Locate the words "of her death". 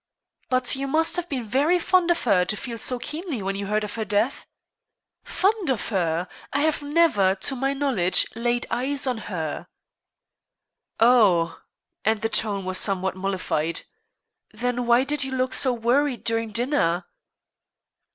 3.83-4.47